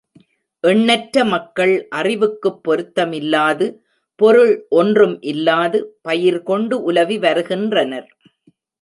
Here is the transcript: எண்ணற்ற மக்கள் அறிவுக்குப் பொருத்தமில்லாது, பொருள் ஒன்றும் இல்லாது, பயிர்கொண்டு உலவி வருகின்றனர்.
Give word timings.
எண்ணற்ற 0.63 1.25
மக்கள் 1.25 1.87
அறிவுக்குப் 1.95 2.57
பொருத்தமில்லாது, 2.63 3.67
பொருள் 4.19 4.65
ஒன்றும் 4.69 5.21
இல்லாது, 5.21 5.99
பயிர்கொண்டு 6.09 6.73
உலவி 6.83 7.17
வருகின்றனர். 7.17 8.09